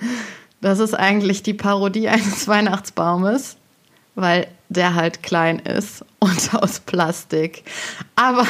das 0.60 0.80
ist 0.80 0.94
eigentlich 0.94 1.44
die 1.44 1.54
Parodie 1.54 2.08
eines 2.08 2.48
Weihnachtsbaumes, 2.48 3.56
weil 4.14 4.46
der 4.68 4.94
halt 4.94 5.22
klein 5.22 5.58
ist 5.58 6.04
und 6.18 6.54
aus 6.54 6.80
Plastik. 6.80 7.64
Aber 8.16 8.46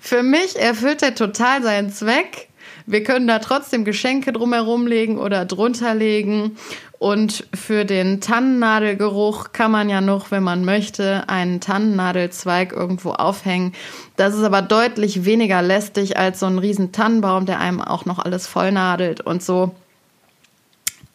für 0.00 0.22
mich 0.22 0.58
erfüllt 0.58 1.02
er 1.02 1.14
total 1.14 1.62
seinen 1.62 1.92
Zweck. 1.92 2.48
Wir 2.88 3.02
können 3.02 3.26
da 3.26 3.40
trotzdem 3.40 3.84
Geschenke 3.84 4.32
drumherum 4.32 4.86
legen 4.86 5.18
oder 5.18 5.44
drunter 5.44 5.94
legen. 5.94 6.56
Und 6.98 7.46
für 7.54 7.84
den 7.84 8.20
Tannennadelgeruch 8.20 9.52
kann 9.52 9.70
man 9.70 9.90
ja 9.90 10.00
noch, 10.00 10.30
wenn 10.30 10.42
man 10.42 10.64
möchte, 10.64 11.28
einen 11.28 11.60
Tannennadelzweig 11.60 12.72
irgendwo 12.72 13.10
aufhängen. 13.10 13.74
Das 14.16 14.34
ist 14.34 14.42
aber 14.42 14.62
deutlich 14.62 15.24
weniger 15.24 15.60
lästig 15.60 16.16
als 16.16 16.40
so 16.40 16.46
ein 16.46 16.58
riesen 16.58 16.92
Tannenbaum, 16.92 17.44
der 17.44 17.60
einem 17.60 17.82
auch 17.82 18.06
noch 18.06 18.18
alles 18.18 18.46
vollnadelt 18.46 19.20
und 19.20 19.42
so. 19.42 19.74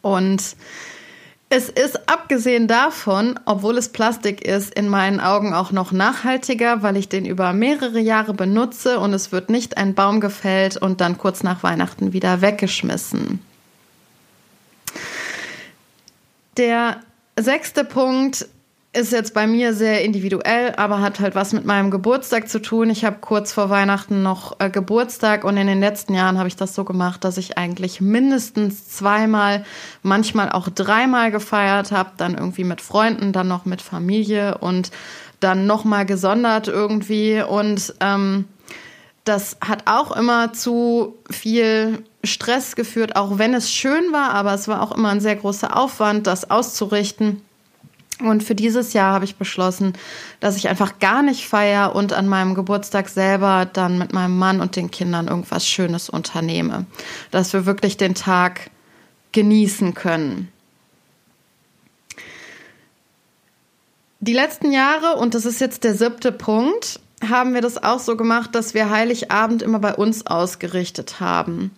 Und 0.01 0.55
es 1.51 1.67
ist 1.67 2.09
abgesehen 2.09 2.69
davon, 2.69 3.37
obwohl 3.43 3.77
es 3.77 3.89
Plastik 3.89 4.41
ist, 4.41 4.73
in 4.73 4.87
meinen 4.87 5.19
Augen 5.19 5.53
auch 5.53 5.73
noch 5.73 5.91
nachhaltiger, 5.91 6.81
weil 6.81 6.95
ich 6.95 7.09
den 7.09 7.25
über 7.25 7.51
mehrere 7.51 7.99
Jahre 7.99 8.33
benutze 8.33 8.99
und 8.99 9.13
es 9.13 9.33
wird 9.33 9.49
nicht 9.49 9.75
ein 9.75 9.93
Baum 9.93 10.21
gefällt 10.21 10.77
und 10.77 11.01
dann 11.01 11.17
kurz 11.17 11.43
nach 11.43 11.61
Weihnachten 11.61 12.13
wieder 12.13 12.39
weggeschmissen. 12.39 13.41
Der 16.55 17.01
sechste 17.37 17.83
Punkt 17.83 18.47
ist 18.93 19.13
jetzt 19.13 19.33
bei 19.33 19.47
mir 19.47 19.73
sehr 19.73 20.03
individuell, 20.03 20.73
aber 20.75 20.99
hat 20.99 21.21
halt 21.21 21.33
was 21.33 21.53
mit 21.53 21.63
meinem 21.65 21.91
Geburtstag 21.91 22.49
zu 22.49 22.61
tun. 22.61 22.89
Ich 22.89 23.05
habe 23.05 23.17
kurz 23.21 23.53
vor 23.53 23.69
Weihnachten 23.69 24.21
noch 24.21 24.59
äh, 24.59 24.69
Geburtstag 24.69 25.45
und 25.45 25.55
in 25.55 25.67
den 25.67 25.79
letzten 25.79 26.13
Jahren 26.13 26.37
habe 26.37 26.49
ich 26.49 26.57
das 26.57 26.75
so 26.75 26.83
gemacht, 26.83 27.23
dass 27.23 27.37
ich 27.37 27.57
eigentlich 27.57 28.01
mindestens 28.01 28.89
zweimal, 28.89 29.63
manchmal 30.03 30.51
auch 30.51 30.67
dreimal 30.67 31.31
gefeiert 31.31 31.91
habe, 31.91 32.11
dann 32.17 32.35
irgendwie 32.35 32.65
mit 32.65 32.81
Freunden, 32.81 33.31
dann 33.31 33.47
noch 33.47 33.63
mit 33.63 33.81
Familie 33.81 34.57
und 34.57 34.91
dann 35.39 35.65
nochmal 35.65 36.05
gesondert 36.05 36.67
irgendwie 36.67 37.41
und 37.41 37.93
ähm, 38.01 38.45
das 39.23 39.57
hat 39.61 39.83
auch 39.85 40.11
immer 40.11 40.51
zu 40.51 41.15
viel 41.29 42.03
Stress 42.25 42.75
geführt, 42.75 43.15
auch 43.15 43.37
wenn 43.37 43.53
es 43.53 43.71
schön 43.71 44.11
war, 44.11 44.33
aber 44.33 44.53
es 44.53 44.67
war 44.67 44.81
auch 44.81 44.91
immer 44.91 45.09
ein 45.09 45.21
sehr 45.21 45.37
großer 45.37 45.77
Aufwand, 45.77 46.27
das 46.27 46.51
auszurichten. 46.51 47.41
Und 48.27 48.43
für 48.43 48.55
dieses 48.55 48.93
Jahr 48.93 49.13
habe 49.13 49.25
ich 49.25 49.35
beschlossen, 49.35 49.93
dass 50.39 50.57
ich 50.57 50.69
einfach 50.69 50.99
gar 50.99 51.21
nicht 51.23 51.47
feiere 51.47 51.95
und 51.95 52.13
an 52.13 52.27
meinem 52.27 52.55
Geburtstag 52.55 53.09
selber 53.09 53.65
dann 53.71 53.97
mit 53.97 54.13
meinem 54.13 54.37
Mann 54.37 54.61
und 54.61 54.75
den 54.75 54.91
Kindern 54.91 55.27
irgendwas 55.27 55.67
Schönes 55.67 56.09
unternehme. 56.09 56.85
Dass 57.31 57.53
wir 57.53 57.65
wirklich 57.65 57.97
den 57.97 58.15
Tag 58.15 58.69
genießen 59.31 59.93
können. 59.93 60.51
Die 64.19 64.33
letzten 64.33 64.71
Jahre, 64.71 65.15
und 65.15 65.33
das 65.33 65.45
ist 65.45 65.59
jetzt 65.59 65.83
der 65.83 65.95
siebte 65.95 66.31
Punkt, 66.31 66.99
haben 67.27 67.53
wir 67.53 67.61
das 67.61 67.81
auch 67.83 67.99
so 67.99 68.15
gemacht, 68.15 68.53
dass 68.53 68.73
wir 68.73 68.89
Heiligabend 68.89 69.61
immer 69.61 69.79
bei 69.79 69.95
uns 69.95 70.27
ausgerichtet 70.27 71.19
haben. 71.19 71.71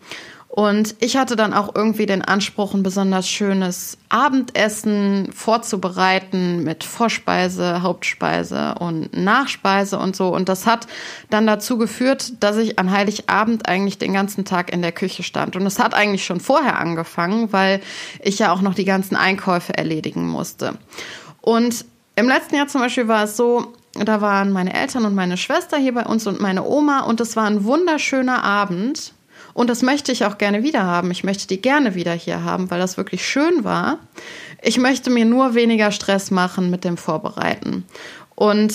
Und 0.55 0.93
ich 0.99 1.17
hatte 1.17 1.35
dann 1.35 1.51
auch 1.51 1.73
irgendwie 1.73 2.05
den 2.05 2.21
Anspruch, 2.21 2.75
ein 2.75 2.83
besonders 2.83 3.27
schönes 3.27 3.97
Abendessen 4.09 5.31
vorzubereiten 5.33 6.63
mit 6.63 6.83
Vorspeise, 6.83 7.81
Hauptspeise 7.81 8.75
und 8.75 9.17
Nachspeise 9.17 9.97
und 9.97 10.15
so. 10.15 10.27
Und 10.27 10.49
das 10.49 10.67
hat 10.67 10.85
dann 11.31 11.47
dazu 11.47 11.79
geführt, 11.79 12.33
dass 12.43 12.57
ich 12.57 12.77
an 12.77 12.91
Heiligabend 12.91 13.67
eigentlich 13.67 13.97
den 13.97 14.13
ganzen 14.13 14.45
Tag 14.45 14.71
in 14.71 14.83
der 14.83 14.91
Küche 14.91 15.23
stand. 15.23 15.55
Und 15.55 15.65
es 15.65 15.79
hat 15.79 15.95
eigentlich 15.95 16.23
schon 16.23 16.39
vorher 16.39 16.77
angefangen, 16.77 17.51
weil 17.51 17.81
ich 18.21 18.37
ja 18.37 18.53
auch 18.53 18.61
noch 18.61 18.75
die 18.75 18.85
ganzen 18.85 19.15
Einkäufe 19.15 19.75
erledigen 19.75 20.27
musste. 20.27 20.75
Und 21.41 21.83
im 22.15 22.27
letzten 22.27 22.57
Jahr 22.57 22.67
zum 22.67 22.81
Beispiel 22.81 23.07
war 23.07 23.23
es 23.23 23.37
so, 23.37 23.73
da 23.93 24.21
waren 24.21 24.51
meine 24.51 24.75
Eltern 24.75 25.05
und 25.05 25.15
meine 25.15 25.37
Schwester 25.37 25.77
hier 25.77 25.95
bei 25.95 26.05
uns 26.05 26.27
und 26.27 26.39
meine 26.41 26.63
Oma 26.63 26.99
und 26.99 27.19
es 27.21 27.35
war 27.35 27.45
ein 27.45 27.63
wunderschöner 27.63 28.43
Abend 28.43 29.13
und 29.53 29.69
das 29.69 29.81
möchte 29.81 30.11
ich 30.11 30.25
auch 30.25 30.37
gerne 30.37 30.63
wieder 30.63 30.83
haben. 30.83 31.11
Ich 31.11 31.23
möchte 31.23 31.47
die 31.47 31.61
gerne 31.61 31.95
wieder 31.95 32.13
hier 32.13 32.43
haben, 32.43 32.71
weil 32.71 32.79
das 32.79 32.97
wirklich 32.97 33.25
schön 33.25 33.63
war. 33.63 33.99
Ich 34.61 34.77
möchte 34.77 35.09
mir 35.09 35.25
nur 35.25 35.55
weniger 35.55 35.91
Stress 35.91 36.31
machen 36.31 36.69
mit 36.69 36.83
dem 36.83 36.97
Vorbereiten. 36.97 37.85
Und 38.35 38.73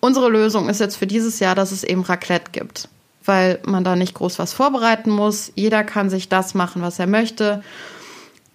unsere 0.00 0.28
Lösung 0.28 0.68
ist 0.68 0.80
jetzt 0.80 0.96
für 0.96 1.06
dieses 1.06 1.40
Jahr, 1.40 1.54
dass 1.54 1.72
es 1.72 1.84
eben 1.84 2.02
Raclette 2.02 2.50
gibt, 2.52 2.88
weil 3.24 3.58
man 3.64 3.84
da 3.84 3.96
nicht 3.96 4.14
groß 4.14 4.38
was 4.38 4.52
vorbereiten 4.52 5.10
muss. 5.10 5.52
Jeder 5.54 5.82
kann 5.82 6.10
sich 6.10 6.28
das 6.28 6.54
machen, 6.54 6.82
was 6.82 6.98
er 6.98 7.06
möchte. 7.06 7.62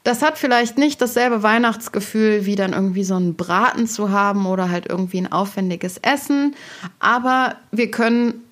Das 0.03 0.21
hat 0.21 0.37
vielleicht 0.37 0.77
nicht 0.77 1.01
dasselbe 1.01 1.41
Weihnachtsgefühl, 1.41 2.45
wie 2.45 2.55
dann 2.55 2.73
irgendwie 2.73 3.03
so 3.03 3.15
einen 3.15 3.33
Braten 3.33 3.87
zu 3.87 4.11
haben 4.11 4.45
oder 4.45 4.69
halt 4.69 4.85
irgendwie 4.87 5.17
ein 5.17 5.31
aufwendiges 5.31 5.97
Essen. 5.97 6.55
Aber 6.99 7.55
wir 7.71 7.89
können 7.89 8.44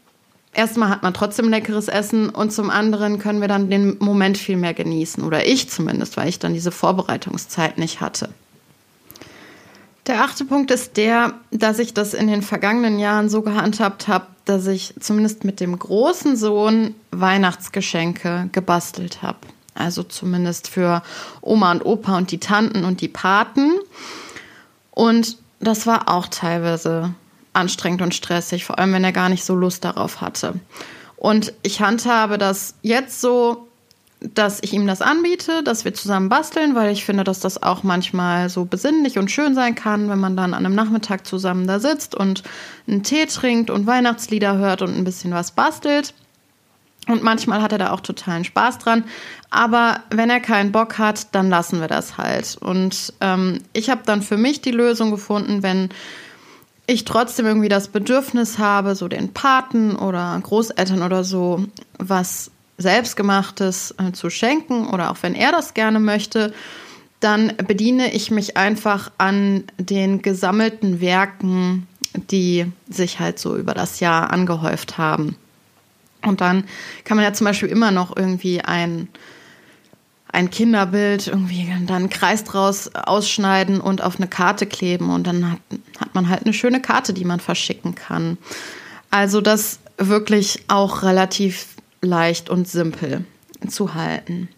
erstmal 0.54 0.90
hat 0.90 1.04
man 1.04 1.14
trotzdem 1.14 1.50
leckeres 1.50 1.88
Essen 1.88 2.30
und 2.30 2.52
zum 2.52 2.70
anderen 2.70 3.20
können 3.20 3.42
wir 3.42 3.48
dann 3.48 3.70
den 3.70 3.98
Moment 4.00 4.38
viel 4.38 4.58
mehr 4.58 4.74
genießen. 4.74 5.24
Oder 5.24 5.46
ich 5.46 5.70
zumindest, 5.70 6.18
weil 6.18 6.30
ich 6.30 6.40
dann 6.40 6.54
diese 6.54 6.72
Vorbereitungszeit 6.72 7.78
nicht 7.78 8.02
hatte. 8.02 8.30
Der 10.08 10.22
achte 10.22 10.44
Punkt 10.44 10.70
ist 10.70 10.98
der, 10.98 11.34
dass 11.52 11.80
ich 11.80 11.94
das 11.94 12.14
in 12.14 12.28
den 12.28 12.42
vergangenen 12.42 13.00
Jahren 13.00 13.30
so 13.30 13.42
gehandhabt 13.42 14.08
habe, 14.08 14.28
dass 14.46 14.68
ich 14.68 14.94
zumindest 15.00 15.46
mit 15.46 15.62
dem 15.62 15.80
großen 15.80 16.36
Sohn 16.36 16.94
Weihnachtsgeschenke 17.12 18.50
gebastelt 18.52 19.22
habe. 19.22 19.40
Also 19.76 20.04
zumindest 20.04 20.68
für 20.68 21.02
Oma 21.42 21.72
und 21.72 21.86
Opa 21.86 22.18
und 22.18 22.32
die 22.32 22.40
Tanten 22.40 22.84
und 22.84 23.00
die 23.02 23.08
Paten. 23.08 23.72
Und 24.92 25.38
das 25.60 25.88
war 25.88 26.10
auch 26.10 26.28
teilweise 26.28 27.16
anstrengend 27.54 28.02
und 28.02 28.16
stressig, 28.16 28.66
vor 28.66 28.80
allem 28.80 28.94
wenn 28.94 29.04
er 29.04 29.12
gar 29.12 29.30
nicht 29.30 29.46
so 29.46 29.56
Lust 29.56 29.86
darauf 29.86 30.22
hatte. 30.22 30.56
Und 31.16 31.54
ich 31.62 31.82
handhabe 31.82 32.38
das 32.38 32.76
jetzt 32.82 33.22
so, 33.22 33.68
dass 34.20 34.60
ich 34.62 34.74
ihm 34.74 34.88
das 34.88 35.02
anbiete, 35.02 35.64
dass 35.64 35.86
wir 35.86 35.94
zusammen 35.94 36.30
basteln, 36.30 36.76
weil 36.76 36.92
ich 36.92 37.04
finde, 37.04 37.24
dass 37.24 37.40
das 37.40 37.62
auch 37.62 37.84
manchmal 37.84 38.50
so 38.50 38.66
besinnlich 38.66 39.18
und 39.18 39.32
schön 39.32 39.54
sein 39.54 39.76
kann, 39.76 40.10
wenn 40.10 40.20
man 40.20 40.38
dann 40.38 40.54
an 40.54 40.66
einem 40.66 40.76
Nachmittag 40.76 41.28
zusammen 41.28 41.68
da 41.68 41.80
sitzt 41.80 42.16
und 42.16 42.44
einen 42.88 43.04
Tee 43.04 43.26
trinkt 43.26 43.70
und 43.70 43.86
Weihnachtslieder 43.86 44.58
hört 44.58 44.82
und 44.82 44.96
ein 44.96 45.04
bisschen 45.04 45.32
was 45.34 45.52
bastelt. 45.52 46.14
Und 47.08 47.22
manchmal 47.22 47.62
hat 47.62 47.74
er 47.74 47.78
da 47.78 47.92
auch 47.92 48.00
totalen 48.00 48.46
Spaß 48.46 48.80
dran. 48.80 49.04
Aber 49.50 50.00
wenn 50.10 50.30
er 50.30 50.40
keinen 50.40 50.72
Bock 50.72 50.98
hat, 50.98 51.36
dann 51.36 51.50
lassen 51.50 51.82
wir 51.82 51.90
das 51.90 52.18
halt. 52.18 52.58
Und 52.62 53.14
ähm, 53.20 53.60
ich 53.74 53.90
habe 53.90 54.04
dann 54.06 54.22
für 54.22 54.38
mich 54.38 54.62
die 54.62 54.72
Lösung 54.72 55.12
gefunden, 55.12 55.64
wenn 55.64 55.90
ich 56.86 57.06
trotzdem 57.06 57.46
irgendwie 57.46 57.70
das 57.70 57.88
Bedürfnis 57.88 58.58
habe, 58.58 58.96
so 58.96 59.08
den 59.08 59.34
Paten 59.34 59.96
oder 59.96 60.40
Großeltern 60.42 61.02
oder 61.02 61.24
so 61.24 61.66
was 61.98 62.52
selbstgemachtes 62.78 63.96
äh, 63.98 64.12
zu 64.12 64.30
schenken 64.30 64.88
oder 64.88 65.12
auch 65.12 65.18
wenn 65.22 65.36
er 65.36 65.52
das 65.52 65.74
gerne 65.74 66.00
möchte, 66.00 66.54
dann 67.20 67.54
bediene 67.68 68.14
ich 68.14 68.32
mich 68.32 68.58
einfach 68.58 69.12
an 69.18 69.64
den 69.78 70.22
gesammelten 70.22 71.00
Werken, 71.00 71.88
die 72.14 72.66
sich 72.90 73.20
halt 73.20 73.40
so 73.40 73.56
über 73.56 73.74
das 73.74 74.02
Jahr 74.02 74.32
angehäuft 74.32 74.98
haben. 74.98 75.38
Und 76.26 76.42
dann 76.42 76.66
kann 77.06 77.18
man 77.18 77.26
ja 77.26 77.34
zum 77.34 77.46
Beispiel 77.46 77.70
immer 77.70 77.92
noch 77.92 78.16
irgendwie 78.16 78.62
ein 78.62 79.08
ein 80.34 80.50
Kinderbild 80.50 81.28
irgendwie 81.28 81.68
dann 81.86 81.96
einen 81.96 82.10
Kreis 82.10 82.44
draus 82.44 82.94
ausschneiden 82.96 83.80
und 83.80 84.02
auf 84.02 84.18
eine 84.18 84.28
Karte 84.28 84.66
kleben 84.66 85.12
und 85.12 85.28
dann 85.28 85.52
hat, 85.52 85.60
hat 86.00 86.16
man 86.16 86.28
halt 86.28 86.44
eine 86.44 86.54
schöne 86.54 86.82
Karte, 86.82 87.14
die 87.14 87.24
man 87.24 87.40
verschicken 87.40 87.94
kann. 87.96 88.38
Also 89.12 89.42
das 89.42 89.80
wirklich 89.98 90.64
auch 90.68 91.04
relativ 91.04 91.68
leicht 92.02 92.50
und 92.50 92.68
simpel 92.68 93.26
zu 93.68 93.94
halten. 93.94 94.50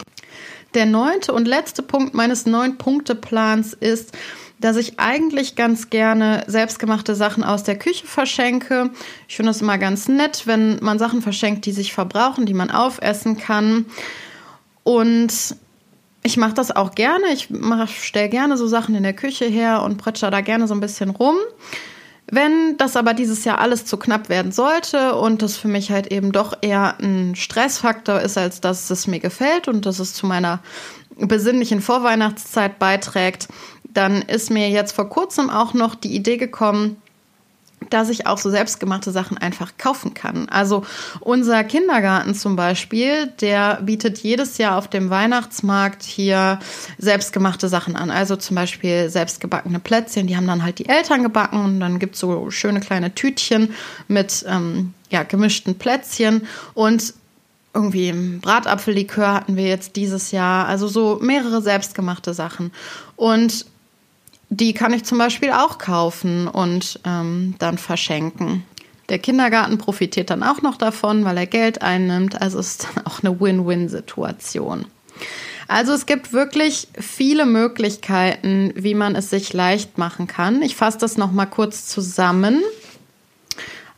Der 0.73 0.85
neunte 0.85 1.33
und 1.33 1.45
letzte 1.45 1.83
Punkt 1.83 2.13
meines 2.13 2.45
neun-Punkte-Plans 2.45 3.73
ist, 3.73 4.13
dass 4.61 4.77
ich 4.77 4.97
eigentlich 4.97 5.57
ganz 5.57 5.89
gerne 5.89 6.45
selbstgemachte 6.47 7.15
Sachen 7.15 7.43
aus 7.43 7.63
der 7.63 7.77
Küche 7.77 8.07
verschenke. 8.07 8.91
Ich 9.27 9.35
finde 9.35 9.51
es 9.51 9.61
immer 9.61 9.77
ganz 9.77 10.07
nett, 10.07 10.43
wenn 10.47 10.79
man 10.81 10.99
Sachen 10.99 11.21
verschenkt, 11.21 11.65
die 11.65 11.73
sich 11.73 11.93
verbrauchen, 11.93 12.45
die 12.45 12.53
man 12.53 12.71
aufessen 12.71 13.37
kann. 13.37 13.85
Und 14.83 15.57
ich 16.25 16.37
mache 16.37 16.55
das 16.55 16.75
auch 16.75 16.95
gerne. 16.95 17.25
Ich 17.31 17.49
stelle 18.01 18.29
gerne 18.29 18.57
so 18.57 18.65
Sachen 18.65 18.95
in 18.95 19.03
der 19.03 19.13
Küche 19.13 19.45
her 19.45 19.83
und 19.83 19.97
pretscher 19.97 20.31
da 20.31 20.41
gerne 20.41 20.67
so 20.67 20.73
ein 20.73 20.79
bisschen 20.79 21.11
rum. 21.11 21.35
Wenn 22.27 22.77
das 22.77 22.97
aber 22.97 23.13
dieses 23.13 23.45
Jahr 23.45 23.59
alles 23.59 23.85
zu 23.85 23.97
knapp 23.97 24.27
werden 24.27 24.51
sollte 24.51 25.13
und 25.15 25.43
das 25.43 25.55
für 25.55 25.67
mich 25.67 25.91
halt 25.91 26.11
eben 26.11 26.31
doch 26.31 26.57
eher 26.61 26.97
ein 26.99 27.35
Stressfaktor 27.35 28.19
ist, 28.21 28.39
als 28.39 28.59
dass 28.59 28.89
es 28.89 29.05
mir 29.05 29.19
gefällt 29.19 29.67
und 29.67 29.85
dass 29.85 29.99
es 29.99 30.15
zu 30.15 30.25
meiner 30.25 30.61
besinnlichen 31.15 31.81
Vorweihnachtszeit 31.81 32.79
beiträgt, 32.79 33.47
dann 33.83 34.23
ist 34.23 34.49
mir 34.49 34.69
jetzt 34.69 34.93
vor 34.93 35.07
kurzem 35.07 35.51
auch 35.51 35.75
noch 35.75 35.93
die 35.93 36.15
Idee 36.15 36.37
gekommen, 36.37 36.99
dass 37.89 38.09
ich 38.09 38.27
auch 38.27 38.37
so 38.37 38.49
selbstgemachte 38.49 39.11
Sachen 39.11 39.37
einfach 39.37 39.73
kaufen 39.77 40.13
kann. 40.13 40.49
Also 40.49 40.83
unser 41.19 41.63
Kindergarten 41.63 42.33
zum 42.33 42.55
Beispiel, 42.55 43.27
der 43.41 43.81
bietet 43.81 44.19
jedes 44.19 44.57
Jahr 44.57 44.77
auf 44.77 44.89
dem 44.89 45.09
Weihnachtsmarkt 45.09 46.03
hier 46.03 46.59
selbstgemachte 46.97 47.67
Sachen 47.67 47.95
an. 47.95 48.11
Also 48.11 48.35
zum 48.35 48.55
Beispiel 48.55 49.09
selbstgebackene 49.09 49.79
Plätzchen, 49.79 50.27
die 50.27 50.35
haben 50.35 50.47
dann 50.47 50.63
halt 50.63 50.79
die 50.79 50.89
Eltern 50.89 51.23
gebacken 51.23 51.63
und 51.63 51.79
dann 51.79 51.99
gibt 51.99 52.15
es 52.15 52.21
so 52.21 52.49
schöne 52.49 52.79
kleine 52.79 53.13
Tütchen 53.13 53.73
mit 54.07 54.45
ähm, 54.47 54.93
ja, 55.09 55.23
gemischten 55.23 55.77
Plätzchen 55.77 56.47
und 56.73 57.13
irgendwie 57.73 58.13
Bratapfellikör 58.41 59.33
hatten 59.33 59.57
wir 59.57 59.67
jetzt 59.67 59.97
dieses 59.97 60.31
Jahr. 60.31 60.65
Also 60.65 60.87
so 60.87 61.19
mehrere 61.21 61.61
selbstgemachte 61.61 62.33
Sachen. 62.33 62.71
Und 63.17 63.65
die 64.49 64.73
kann 64.73 64.93
ich 64.93 65.03
zum 65.03 65.17
Beispiel 65.17 65.51
auch 65.51 65.77
kaufen 65.77 66.47
und 66.47 66.99
ähm, 67.05 67.55
dann 67.59 67.77
verschenken. 67.77 68.63
Der 69.09 69.19
Kindergarten 69.19 69.77
profitiert 69.77 70.29
dann 70.29 70.43
auch 70.43 70.61
noch 70.61 70.77
davon, 70.77 71.25
weil 71.25 71.37
er 71.37 71.45
Geld 71.45 71.81
einnimmt. 71.81 72.41
Also 72.41 72.59
ist 72.59 72.87
dann 72.95 73.05
auch 73.05 73.23
eine 73.23 73.39
Win-Win-Situation. 73.39 74.85
Also 75.67 75.93
es 75.93 76.05
gibt 76.05 76.33
wirklich 76.33 76.87
viele 76.99 77.45
Möglichkeiten, 77.45 78.71
wie 78.75 78.93
man 78.93 79.15
es 79.15 79.29
sich 79.29 79.53
leicht 79.53 79.97
machen 79.97 80.27
kann. 80.27 80.61
Ich 80.61 80.75
fasse 80.75 80.99
das 80.99 81.17
noch 81.17 81.31
mal 81.31 81.47
kurz 81.47 81.87
zusammen. 81.87 82.61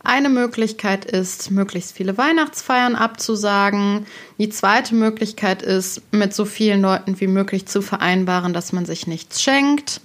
Eine 0.03 0.29
Möglichkeit 0.29 1.03
ist, 1.03 1.51
möglichst 1.51 1.91
viele 1.91 2.17
Weihnachtsfeiern 2.17 2.95
abzusagen. 2.95 4.05
Die 4.37 4.47
zweite 4.47 4.95
Möglichkeit 4.95 5.61
ist, 5.61 6.01
mit 6.13 6.33
so 6.33 6.45
vielen 6.45 6.81
Leuten 6.81 7.19
wie 7.19 7.27
möglich 7.27 7.65
zu 7.65 7.81
vereinbaren, 7.81 8.53
dass 8.53 8.71
man 8.71 8.85
sich 8.85 9.07
nichts 9.07 9.41
schenkt. 9.41 9.99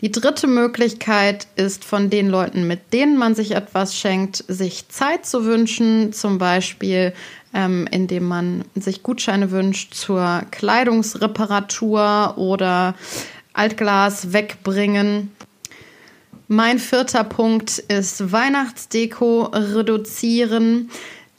Die 0.00 0.12
dritte 0.12 0.46
Möglichkeit 0.46 1.48
ist 1.56 1.84
von 1.84 2.08
den 2.08 2.28
Leuten, 2.28 2.68
mit 2.68 2.92
denen 2.92 3.16
man 3.16 3.34
sich 3.34 3.52
etwas 3.52 3.96
schenkt, 3.96 4.44
sich 4.46 4.88
Zeit 4.88 5.26
zu 5.26 5.44
wünschen, 5.44 6.12
zum 6.12 6.38
Beispiel 6.38 7.12
ähm, 7.54 7.88
indem 7.90 8.24
man 8.24 8.64
sich 8.74 9.02
Gutscheine 9.02 9.50
wünscht 9.50 9.94
zur 9.94 10.42
Kleidungsreparatur 10.50 12.34
oder 12.36 12.94
Altglas 13.52 14.32
wegbringen. 14.32 15.32
Mein 16.46 16.78
vierter 16.78 17.24
Punkt 17.24 17.78
ist 17.78 18.32
Weihnachtsdeko 18.32 19.50
reduzieren. 19.52 20.90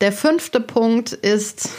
Der 0.01 0.12
fünfte 0.12 0.60
Punkt 0.60 1.13
ist 1.13 1.70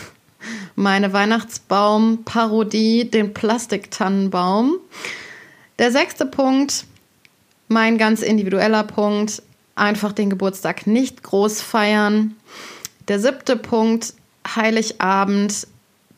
meine 0.74 1.12
Weihnachtsbaum-Parodie, 1.12 3.10
den 3.10 3.34
Plastiktannenbaum. 3.34 4.78
Der 5.80 5.90
sechste 5.90 6.26
Punkt, 6.26 6.84
mein 7.68 7.96
ganz 7.96 8.20
individueller 8.20 8.82
Punkt, 8.82 9.42
einfach 9.74 10.12
den 10.12 10.28
Geburtstag 10.28 10.86
nicht 10.86 11.22
groß 11.22 11.62
feiern. 11.62 12.36
Der 13.08 13.18
siebte 13.18 13.56
Punkt, 13.56 14.12
Heiligabend 14.46 15.66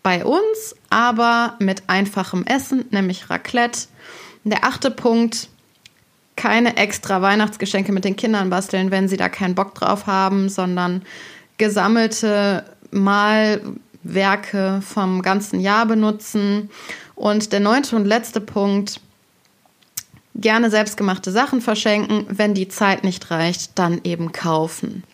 bei 0.03 0.25
uns, 0.25 0.75
aber 0.91 1.55
mit 1.61 1.85
einfachem 1.87 2.45
Essen, 2.45 2.87
nämlich 2.91 3.31
Raclette. 3.31 3.83
Der 4.43 4.65
achte 4.65 4.91
Punkt, 4.91 5.49
keine 6.35 6.77
extra 6.77 7.23
Weihnachtsgeschenke 7.23 7.93
mit 7.93 8.05
den 8.05 8.17
Kindern 8.17 8.51
basteln, 8.51 8.91
wenn 8.91 9.07
sie 9.07 9.17
da 9.17 9.29
keinen 9.29 9.55
Bock 9.55 9.77
drauf 9.77 10.09
haben, 10.09 10.49
sondern 10.49 11.03
gesammelte 11.59 12.65
Malwerke 12.91 14.83
vom 14.85 15.23
ganzen 15.23 15.61
Jahr 15.61 15.87
benutzen. 15.87 16.69
Und 17.15 17.53
der 17.53 17.61
neunte 17.61 17.95
und 17.95 18.07
letzte 18.07 18.41
Punkt, 18.41 19.01
gerne 20.35 20.71
selbstgemachte 20.71 21.31
Sachen 21.31 21.61
verschenken. 21.61 22.27
Wenn 22.29 22.55
die 22.55 22.69
Zeit 22.69 23.05
nicht 23.05 23.31
reicht, 23.31 23.79
dann 23.79 24.01
eben 24.05 24.33
kaufen. 24.33 25.05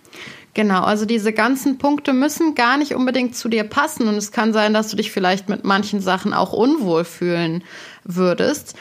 Genau, 0.55 0.83
also 0.83 1.05
diese 1.05 1.33
ganzen 1.33 1.79
Punkte 1.79 2.13
müssen 2.13 2.55
gar 2.55 2.79
nicht 2.79 2.95
unbedingt 2.95 3.37
zu 3.37 3.49
dir 3.49 3.65
passen 3.65 4.09
und 4.09 4.17
es 4.17 4.33
kann 4.33 4.53
sein, 4.53 4.75
dass 4.75 4.89
du 4.89 4.97
dich 4.97 5.13
vielleicht 5.13 5.49
mit 5.49 5.65
manchen 5.65 6.01
Sachen 6.01 6.33
auch 6.33 6.53
unwohl 6.53 7.05
fühlen 7.05 7.63
würdest. 8.03 8.75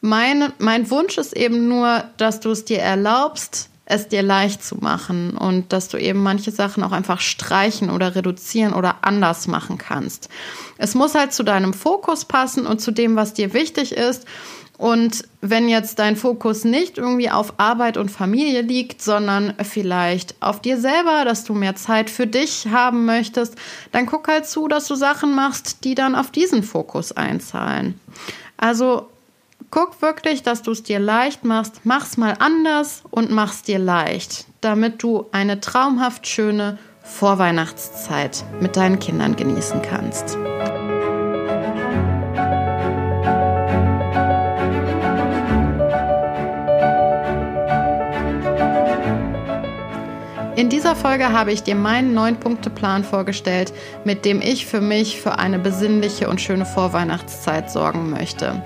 Mein, 0.00 0.52
mein 0.58 0.90
Wunsch 0.90 1.18
ist 1.18 1.36
eben 1.36 1.68
nur, 1.68 2.04
dass 2.16 2.40
du 2.40 2.50
es 2.50 2.64
dir 2.64 2.78
erlaubst, 2.78 3.68
es 3.84 4.08
dir 4.08 4.22
leicht 4.22 4.64
zu 4.64 4.76
machen 4.76 5.36
und 5.36 5.72
dass 5.72 5.88
du 5.88 5.98
eben 5.98 6.22
manche 6.22 6.52
Sachen 6.52 6.82
auch 6.82 6.92
einfach 6.92 7.20
streichen 7.20 7.90
oder 7.90 8.14
reduzieren 8.14 8.72
oder 8.72 8.98
anders 9.02 9.46
machen 9.48 9.76
kannst. 9.76 10.28
Es 10.78 10.94
muss 10.94 11.14
halt 11.14 11.32
zu 11.32 11.42
deinem 11.42 11.74
Fokus 11.74 12.24
passen 12.24 12.66
und 12.66 12.80
zu 12.80 12.92
dem, 12.92 13.16
was 13.16 13.34
dir 13.34 13.52
wichtig 13.52 13.92
ist. 13.92 14.26
Und 14.80 15.24
wenn 15.42 15.68
jetzt 15.68 15.98
dein 15.98 16.16
Fokus 16.16 16.64
nicht 16.64 16.96
irgendwie 16.96 17.30
auf 17.30 17.52
Arbeit 17.58 17.98
und 17.98 18.10
Familie 18.10 18.62
liegt, 18.62 19.02
sondern 19.02 19.52
vielleicht 19.62 20.34
auf 20.40 20.62
dir 20.62 20.80
selber, 20.80 21.26
dass 21.26 21.44
du 21.44 21.52
mehr 21.52 21.76
Zeit 21.76 22.08
für 22.08 22.26
dich 22.26 22.66
haben 22.68 23.04
möchtest, 23.04 23.56
dann 23.92 24.06
guck 24.06 24.26
halt 24.26 24.46
zu, 24.46 24.68
dass 24.68 24.88
du 24.88 24.94
Sachen 24.94 25.34
machst, 25.34 25.84
die 25.84 25.94
dann 25.94 26.14
auf 26.14 26.30
diesen 26.30 26.62
Fokus 26.62 27.12
einzahlen. 27.12 28.00
Also 28.56 29.10
guck 29.70 30.00
wirklich, 30.00 30.44
dass 30.44 30.62
du 30.62 30.70
es 30.70 30.82
dir 30.82 30.98
leicht 30.98 31.44
machst. 31.44 31.82
Mach's 31.84 32.16
mal 32.16 32.36
anders 32.38 33.02
und 33.10 33.30
mach's 33.30 33.62
dir 33.62 33.78
leicht, 33.78 34.46
damit 34.62 35.02
du 35.02 35.26
eine 35.30 35.60
traumhaft 35.60 36.26
schöne 36.26 36.78
Vorweihnachtszeit 37.02 38.44
mit 38.60 38.78
deinen 38.78 38.98
Kindern 38.98 39.36
genießen 39.36 39.82
kannst. 39.82 40.38
In 50.60 50.68
dieser 50.68 50.94
Folge 50.94 51.32
habe 51.32 51.52
ich 51.52 51.62
dir 51.62 51.74
meinen 51.74 52.12
Neun-Punkte-Plan 52.12 53.02
vorgestellt, 53.02 53.72
mit 54.04 54.26
dem 54.26 54.42
ich 54.42 54.66
für 54.66 54.82
mich 54.82 55.18
für 55.18 55.38
eine 55.38 55.58
besinnliche 55.58 56.28
und 56.28 56.38
schöne 56.38 56.66
Vorweihnachtszeit 56.66 57.70
sorgen 57.70 58.10
möchte. 58.10 58.62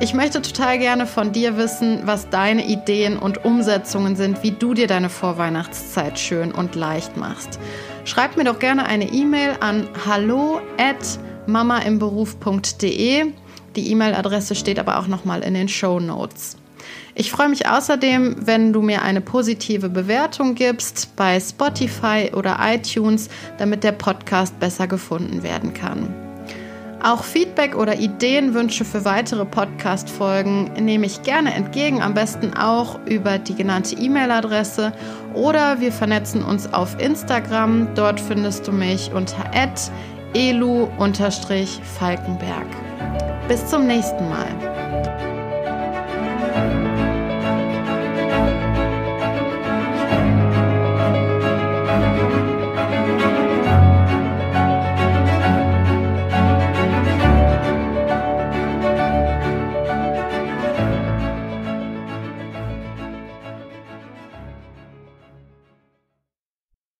Ich 0.00 0.14
möchte 0.14 0.42
total 0.42 0.80
gerne 0.80 1.06
von 1.06 1.30
dir 1.30 1.56
wissen, 1.56 2.00
was 2.06 2.28
deine 2.28 2.66
Ideen 2.66 3.18
und 3.18 3.44
Umsetzungen 3.44 4.16
sind, 4.16 4.42
wie 4.42 4.50
du 4.50 4.74
dir 4.74 4.88
deine 4.88 5.08
Vorweihnachtszeit 5.08 6.18
schön 6.18 6.50
und 6.50 6.74
leicht 6.74 7.16
machst. 7.16 7.60
Schreib 8.04 8.36
mir 8.36 8.42
doch 8.42 8.58
gerne 8.58 8.86
eine 8.86 9.12
E-Mail 9.12 9.54
an 9.60 9.88
hallo 10.04 10.60
at 10.76 11.20
mamaimberuf.de. 11.46 13.26
Die 13.76 13.92
E-Mail-Adresse 13.92 14.56
steht 14.56 14.80
aber 14.80 14.98
auch 14.98 15.06
nochmal 15.06 15.44
in 15.44 15.54
den 15.54 15.68
Show 15.68 16.00
Notes. 16.00 16.56
Ich 17.14 17.30
freue 17.30 17.48
mich 17.48 17.68
außerdem, 17.68 18.46
wenn 18.46 18.72
du 18.72 18.82
mir 18.82 19.02
eine 19.02 19.20
positive 19.20 19.88
Bewertung 19.88 20.54
gibst 20.54 21.14
bei 21.16 21.38
Spotify 21.38 22.30
oder 22.34 22.58
iTunes, 22.60 23.28
damit 23.58 23.84
der 23.84 23.92
Podcast 23.92 24.58
besser 24.60 24.86
gefunden 24.86 25.42
werden 25.42 25.74
kann. 25.74 26.14
Auch 27.02 27.24
Feedback 27.24 27.76
oder 27.76 27.98
Ideenwünsche 27.98 28.84
für 28.84 29.04
weitere 29.04 29.44
Podcast-Folgen 29.44 30.70
nehme 30.78 31.06
ich 31.06 31.24
gerne 31.24 31.52
entgegen, 31.52 32.00
am 32.00 32.14
besten 32.14 32.54
auch 32.54 33.00
über 33.06 33.38
die 33.38 33.56
genannte 33.56 33.96
E-Mail-Adresse 33.96 34.92
oder 35.34 35.80
wir 35.80 35.90
vernetzen 35.90 36.44
uns 36.44 36.72
auf 36.72 36.96
Instagram. 37.00 37.88
Dort 37.96 38.20
findest 38.20 38.68
du 38.68 38.72
mich 38.72 39.10
unter 39.12 39.50
elu-falkenberg. 40.32 42.66
Bis 43.48 43.66
zum 43.66 43.88
nächsten 43.88 44.28
Mal. 44.28 44.71